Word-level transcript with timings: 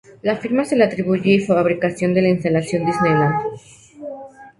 La 0.23 0.35
firma 0.35 0.65
se 0.65 0.75
le 0.75 0.83
atribuye 0.83 1.45
fabricación 1.45 2.11
de 2.15 2.23
la 2.23 2.29
instalación 2.29 2.83
Disneyland. 2.87 3.39